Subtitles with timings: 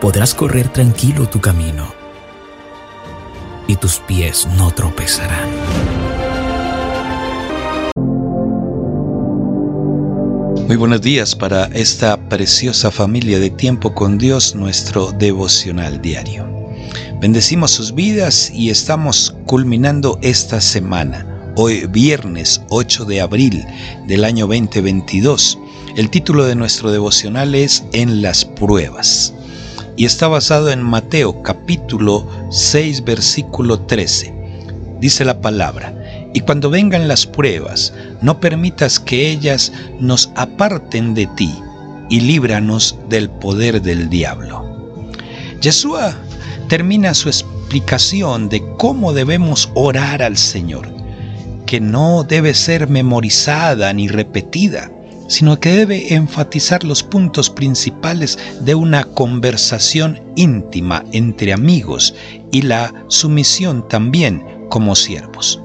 [0.00, 1.92] Podrás correr tranquilo tu camino
[3.68, 5.46] y tus pies no tropezarán.
[10.66, 16.48] Muy buenos días para esta preciosa familia de tiempo con Dios, nuestro devocional diario.
[17.20, 23.66] Bendecimos sus vidas y estamos culminando esta semana, hoy viernes 8 de abril
[24.06, 25.58] del año 2022.
[25.96, 29.34] El título de nuestro devocional es En las pruebas
[30.00, 34.32] y está basado en Mateo capítulo 6 versículo 13.
[34.98, 35.94] Dice la palabra,
[36.32, 37.92] y cuando vengan las pruebas,
[38.22, 41.54] no permitas que ellas nos aparten de ti
[42.08, 44.64] y líbranos del poder del diablo.
[45.60, 46.16] Yeshua
[46.68, 50.88] termina su explicación de cómo debemos orar al Señor,
[51.66, 54.90] que no debe ser memorizada ni repetida,
[55.30, 62.16] sino que debe enfatizar los puntos principales de una conversación íntima entre amigos
[62.50, 65.60] y la sumisión también como siervos.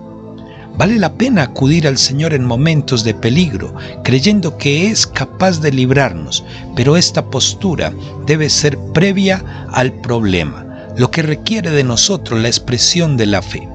[0.77, 5.71] Vale la pena acudir al Señor en momentos de peligro, creyendo que es capaz de
[5.71, 6.43] librarnos,
[6.75, 7.91] pero esta postura
[8.27, 13.67] debe ser previa al problema lo que requiere de nosotros la expresión de la fe.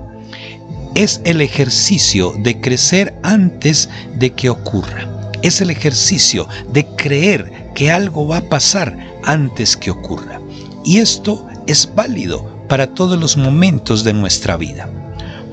[0.94, 5.09] Es el ejercicio de crecer antes de que ocurra.
[5.42, 10.40] Es el ejercicio de creer que algo va a pasar antes que ocurra.
[10.84, 14.88] Y esto es válido para todos los momentos de nuestra vida.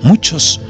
[0.02, 0.62] Muchos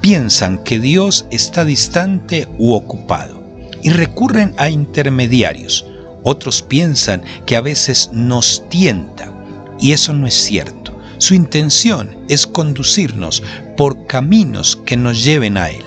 [0.00, 3.42] piensan que Dios está distante u ocupado
[3.82, 5.84] y recurren a intermediarios.
[6.22, 9.32] Otros piensan que a veces nos tienta
[9.80, 10.96] y eso no es cierto.
[11.18, 13.42] Su intención es conducirnos
[13.76, 15.84] por caminos que nos lleven a Él.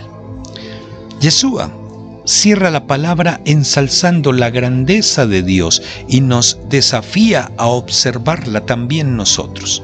[1.19, 1.71] Yeshua
[2.25, 9.83] cierra la palabra ensalzando la grandeza de Dios y nos desafía a observarla también nosotros.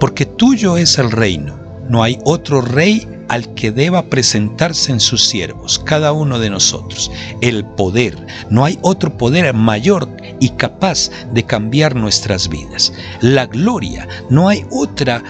[0.00, 1.58] Porque tuyo es el reino,
[1.88, 7.10] no hay otro rey al que deba presentarse en sus siervos, cada uno de nosotros.
[7.40, 8.16] El poder,
[8.50, 10.08] no hay otro poder mayor
[10.40, 12.92] y capaz de cambiar nuestras vidas.
[13.20, 15.22] La gloria, no hay otra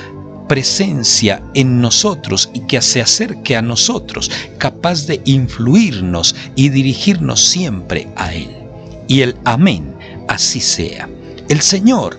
[0.48, 8.08] presencia en nosotros y que se acerque a nosotros, capaz de influirnos y dirigirnos siempre
[8.16, 8.56] a Él.
[9.06, 9.94] Y el amén,
[10.26, 11.08] así sea.
[11.48, 12.18] El Señor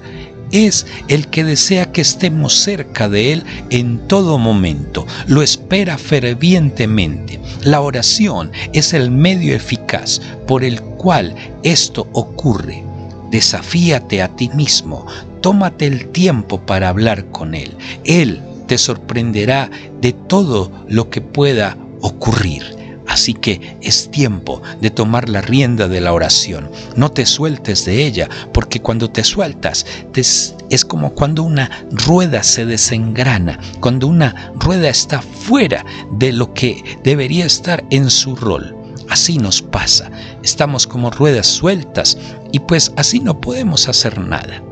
[0.51, 5.05] es el que desea que estemos cerca de Él en todo momento.
[5.27, 7.39] Lo espera fervientemente.
[7.63, 12.88] La oración es el medio eficaz por el cual esto ocurre.
[13.31, 15.05] Desafíate a ti mismo.
[15.41, 17.75] Tómate el tiempo para hablar con Él.
[18.03, 19.69] Él te sorprenderá
[20.01, 22.77] de todo lo que pueda ocurrir.
[23.07, 26.69] Así que es tiempo de tomar la rienda de la oración.
[26.95, 32.67] No te sueltes de ella, porque cuando te sueltas es como cuando una rueda se
[32.67, 38.75] desengrana, cuando una rueda está fuera de lo que debería estar en su rol.
[39.09, 40.11] Así nos pasa.
[40.43, 42.15] Estamos como ruedas sueltas
[42.51, 44.63] y pues así no podemos hacer nada.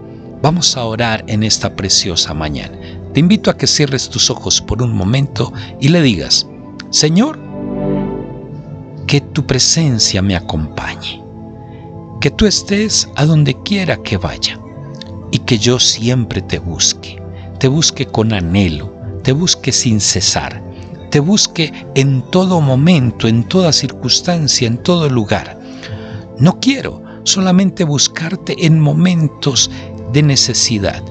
[0.42, 2.78] Vamos a orar en esta preciosa mañana.
[3.14, 6.48] Te invito a que cierres tus ojos por un momento y le digas,
[6.90, 7.40] Señor,
[9.08, 11.24] que tu presencia me acompañe,
[12.22, 14.60] que tú estés a donde quiera que vaya
[15.32, 17.22] y que yo siempre te busque,
[17.60, 20.62] te busque con anhelo, te busque sin cesar,
[21.10, 25.60] te busque en todo momento, en toda circunstancia, en todo lugar.
[26.38, 29.70] No quiero solamente buscarte en momentos
[30.14, 31.04] de necesidad,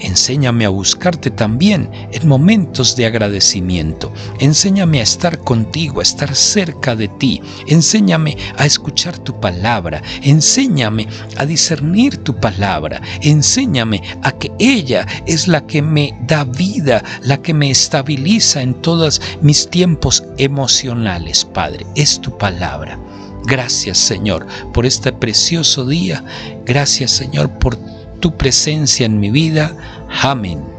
[0.00, 4.12] Enséñame a buscarte también en momentos de agradecimiento.
[4.40, 7.40] Enséñame a estar contigo, a estar cerca de ti.
[7.68, 10.02] Enséñame a escuchar tu palabra.
[10.22, 11.06] Enséñame
[11.36, 13.00] a discernir tu palabra.
[13.22, 18.74] Enséñame a que ella es la que me da vida, la que me estabiliza en
[18.82, 21.86] todos mis tiempos emocionales, Padre.
[21.94, 22.98] Es tu palabra.
[23.46, 26.24] Gracias Señor por este precioso día.
[26.64, 27.76] Gracias Señor por
[28.20, 29.76] tu presencia en mi vida.
[30.22, 30.74] Amén.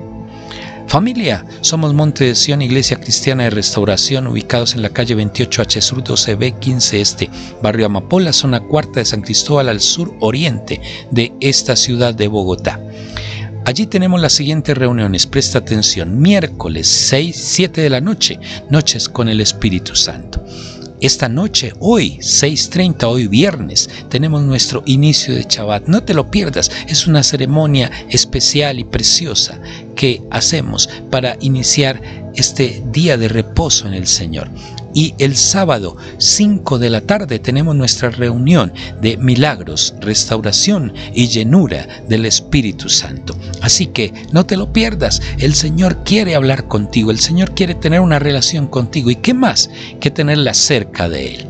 [0.88, 6.04] Familia, somos Monte de Sion, Iglesia Cristiana de Restauración, ubicados en la calle 28H Sur
[6.04, 7.30] 12B 15 Este,
[7.62, 10.80] barrio Amapola, zona cuarta de San Cristóbal al sur oriente
[11.12, 12.80] de esta ciudad de Bogotá.
[13.66, 18.40] Allí tenemos las siguientes reuniones, presta atención, miércoles 6, 7 de la noche,
[18.70, 20.46] noches con el Espíritu Santo.
[21.06, 25.86] Esta noche, hoy, 6.30, hoy viernes, tenemos nuestro inicio de Shabbat.
[25.86, 29.62] No te lo pierdas, es una ceremonia especial y preciosa
[29.96, 32.02] que hacemos para iniciar
[32.36, 34.50] este día de reposo en el Señor.
[34.94, 38.72] Y el sábado 5 de la tarde tenemos nuestra reunión
[39.02, 43.36] de milagros, restauración y llenura del Espíritu Santo.
[43.62, 48.00] Así que no te lo pierdas, el Señor quiere hablar contigo, el Señor quiere tener
[48.00, 51.48] una relación contigo y qué más que tenerla cerca de Él.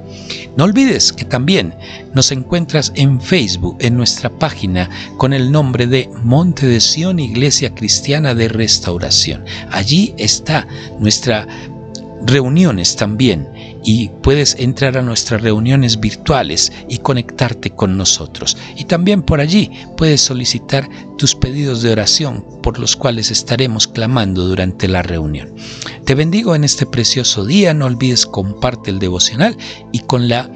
[0.57, 1.75] No olvides que también
[2.13, 7.73] nos encuentras en Facebook, en nuestra página, con el nombre de Monte de Sion Iglesia
[7.75, 9.43] Cristiana de Restauración.
[9.71, 10.67] Allí está
[10.99, 11.47] nuestra
[12.25, 13.47] reuniones también
[13.85, 18.57] y puedes entrar a nuestras reuniones virtuales y conectarte con nosotros.
[18.75, 24.47] Y también por allí puedes solicitar tus pedidos de oración por los cuales estaremos clamando
[24.47, 25.53] durante la reunión.
[26.03, 29.55] Te bendigo en este precioso día, no olvides comparte el devocional
[29.91, 30.49] y con la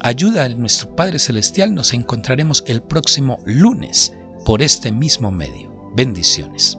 [0.00, 4.12] ayuda de nuestro Padre Celestial nos encontraremos el próximo lunes
[4.44, 5.74] por este mismo medio.
[5.96, 6.78] Bendiciones.